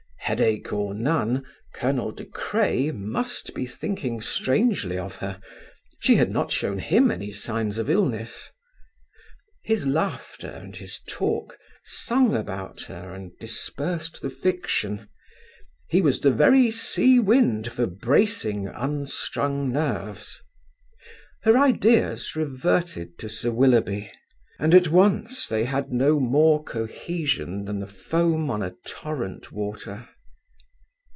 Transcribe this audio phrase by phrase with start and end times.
[0.31, 5.41] Headache or none, Colonel De Craye must be thinking strangely of her;
[5.99, 8.49] she had not shown him any sign of illness.
[9.61, 15.09] His laughter and his talk sung about her and dispersed the fiction;
[15.89, 20.39] he was the very sea wind for bracing unstrung nerves.
[21.43, 24.09] Her ideas reverted to Sir Willoughby,
[24.59, 30.07] and at once they had no more cohesion than the foam on a torrent water.